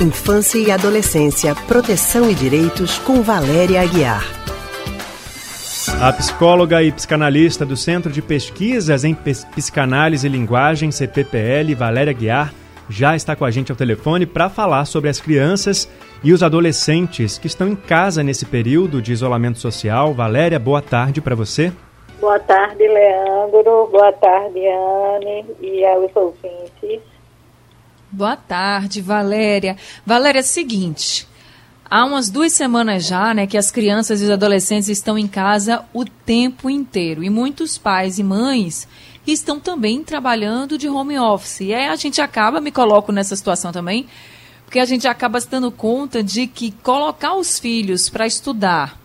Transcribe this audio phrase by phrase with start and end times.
[0.00, 4.22] Infância e Adolescência, Proteção e Direitos, com Valéria Aguiar.
[6.00, 12.54] A psicóloga e psicanalista do Centro de Pesquisas em Psicanálise e Linguagem, CPPL, Valéria Aguiar,
[12.88, 15.90] já está com a gente ao telefone para falar sobre as crianças
[16.22, 20.14] e os adolescentes que estão em casa nesse período de isolamento social.
[20.14, 21.72] Valéria, boa tarde para você.
[22.20, 23.88] Boa tarde, Leandro.
[23.90, 27.00] Boa tarde, Anne e aos ouvintes.
[28.10, 29.76] Boa tarde, Valéria.
[30.04, 31.28] Valéria, é seguinte.
[31.90, 35.84] Há umas duas semanas já, né, que as crianças e os adolescentes estão em casa
[35.92, 37.22] o tempo inteiro.
[37.22, 38.88] E muitos pais e mães
[39.26, 41.60] estão também trabalhando de home office.
[41.60, 44.06] E aí a gente acaba, me coloco nessa situação também,
[44.64, 48.98] porque a gente acaba se dando conta de que colocar os filhos para estudar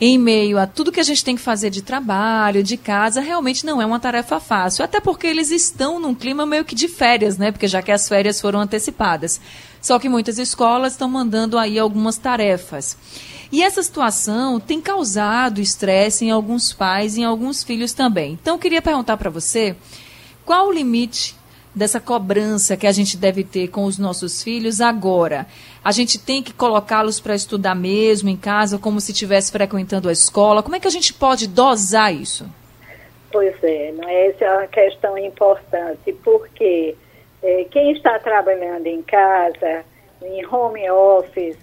[0.00, 3.66] em meio a tudo que a gente tem que fazer de trabalho, de casa, realmente
[3.66, 4.84] não é uma tarefa fácil.
[4.84, 7.50] Até porque eles estão num clima meio que de férias, né?
[7.50, 9.40] Porque já que as férias foram antecipadas.
[9.80, 12.96] Só que muitas escolas estão mandando aí algumas tarefas.
[13.50, 18.38] E essa situação tem causado estresse em alguns pais e em alguns filhos também.
[18.40, 19.74] Então, eu queria perguntar para você
[20.44, 21.34] qual o limite
[21.78, 25.46] dessa cobrança que a gente deve ter com os nossos filhos agora.
[25.82, 30.12] A gente tem que colocá-los para estudar mesmo em casa, como se estivesse frequentando a
[30.12, 30.62] escola.
[30.62, 32.46] Como é que a gente pode dosar isso?
[33.30, 34.26] Pois é, não é?
[34.28, 36.96] essa é uma questão importante, porque
[37.42, 39.84] é, quem está trabalhando em casa,
[40.22, 41.56] em home office,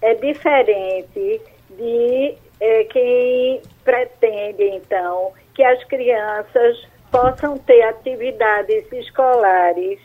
[0.00, 1.40] é diferente
[1.76, 9.98] de é, quem pretende, então, que as crianças possam ter atividades escolares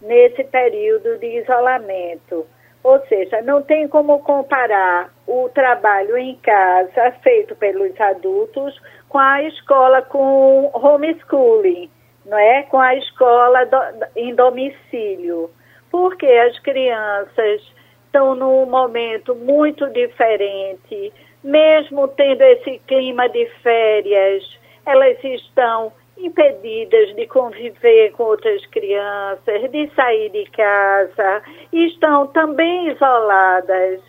[0.00, 2.46] nesse período de isolamento.
[2.82, 9.42] Ou seja, não tem como comparar o trabalho em casa feito pelos adultos com a
[9.42, 11.90] escola com homeschooling,
[12.24, 12.62] não é?
[12.62, 13.76] Com a escola do,
[14.16, 15.50] em domicílio.
[15.90, 17.60] Porque as crianças
[18.06, 21.12] estão num momento muito diferente,
[21.44, 25.92] mesmo tendo esse clima de férias, elas estão
[26.22, 31.42] impedidas de conviver com outras crianças, de sair de casa,
[31.72, 34.00] estão também isoladas,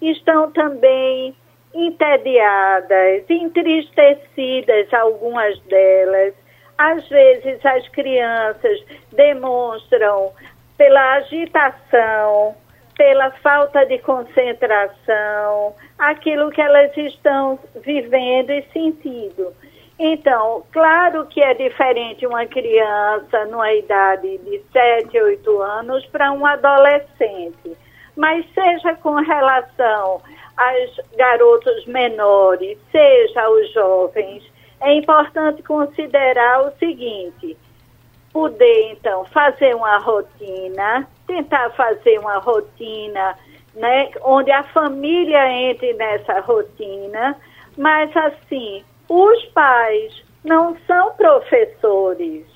[0.00, 1.34] estão também
[1.74, 6.34] entediadas, entristecidas, algumas delas.
[6.76, 8.82] Às vezes as crianças
[9.12, 10.32] demonstram
[10.76, 12.54] pela agitação,
[12.96, 19.54] pela falta de concentração, aquilo que elas estão vivendo e sentindo.
[20.02, 26.46] Então, claro que é diferente uma criança numa idade de 7, 8 anos para um
[26.46, 27.76] adolescente,
[28.16, 30.22] mas seja com relação
[30.56, 34.42] aos garotos menores, seja aos jovens,
[34.80, 37.54] é importante considerar o seguinte:
[38.32, 43.36] poder então fazer uma rotina, tentar fazer uma rotina,
[43.74, 47.36] né, onde a família entre nessa rotina,
[47.76, 52.46] mas assim os pais não são professores.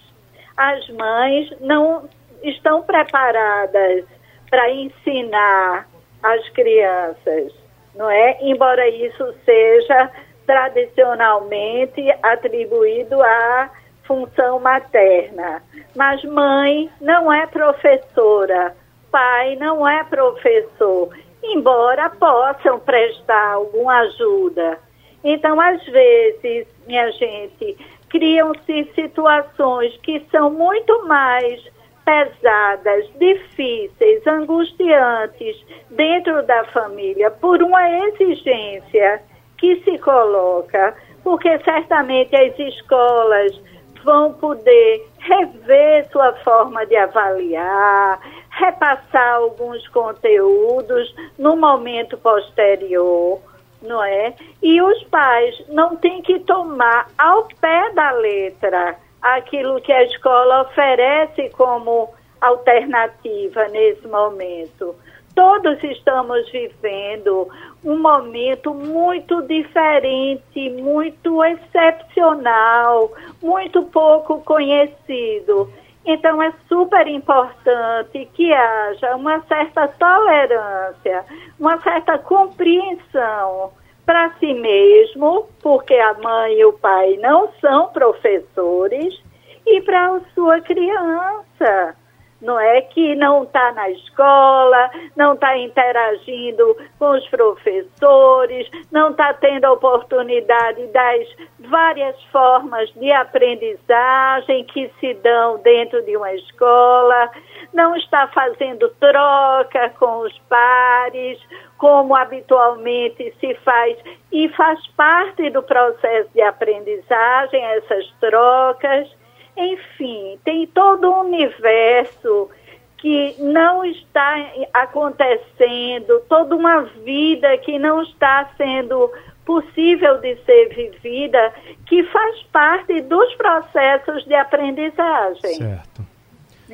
[0.56, 2.08] As mães não
[2.44, 4.04] estão preparadas
[4.48, 5.88] para ensinar
[6.22, 7.52] as crianças,
[7.96, 8.38] não é?
[8.40, 10.10] Embora isso seja
[10.46, 13.70] tradicionalmente atribuído à
[14.04, 15.60] função materna.
[15.96, 18.76] Mas mãe não é professora,
[19.10, 21.08] pai não é professor,
[21.42, 24.83] embora possam prestar alguma ajuda.
[25.24, 27.76] Então, às vezes, minha gente,
[28.10, 31.60] criam-se situações que são muito mais
[32.04, 39.22] pesadas, difíceis, angustiantes dentro da família por uma exigência
[39.56, 43.58] que se coloca, porque certamente as escolas
[44.04, 48.20] vão poder rever sua forma de avaliar,
[48.50, 53.40] repassar alguns conteúdos no momento posterior
[53.84, 54.34] não é?
[54.62, 60.62] E os pais não têm que tomar ao pé da letra aquilo que a escola
[60.62, 64.94] oferece como alternativa nesse momento.
[65.34, 67.48] Todos estamos vivendo
[67.82, 73.10] um momento muito diferente, muito excepcional,
[73.42, 75.72] muito pouco conhecido.
[76.06, 81.24] Então é super importante que haja uma certa tolerância,
[81.58, 83.72] uma certa compreensão
[84.04, 89.18] para si mesmo, porque a mãe e o pai não são professores,
[89.66, 91.96] e para a sua criança,
[92.44, 92.82] não é?
[92.82, 99.72] Que não está na escola, não está interagindo com os professores, não está tendo a
[99.72, 101.28] oportunidade das
[101.60, 107.30] várias formas de aprendizagem que se dão dentro de uma escola,
[107.72, 111.40] não está fazendo troca com os pares,
[111.78, 113.96] como habitualmente se faz,
[114.30, 119.23] e faz parte do processo de aprendizagem essas trocas.
[119.56, 122.50] Enfim, tem todo um universo
[122.98, 124.34] que não está
[124.72, 129.12] acontecendo, toda uma vida que não está sendo
[129.44, 131.52] possível de ser vivida,
[131.86, 135.54] que faz parte dos processos de aprendizagem.
[135.54, 136.13] Certo.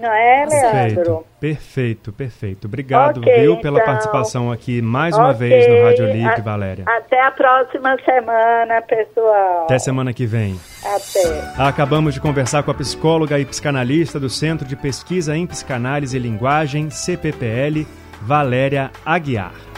[0.00, 1.26] Não é, Leandro?
[1.38, 2.67] Perfeito, perfeito, perfeito.
[2.67, 6.85] Obrigado, okay, viu, pela então, participação aqui mais okay, uma vez no Rádio Livre, Valéria.
[6.87, 9.64] Até a próxima semana, pessoal.
[9.64, 10.58] Até semana que vem.
[10.82, 11.62] Até.
[11.62, 16.20] Acabamos de conversar com a psicóloga e psicanalista do Centro de Pesquisa em Psicanálise e
[16.20, 17.87] Linguagem, CPPL,
[18.23, 19.69] Valéria Aguiar.